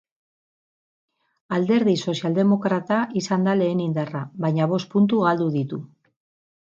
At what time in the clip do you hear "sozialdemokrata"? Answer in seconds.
2.07-2.99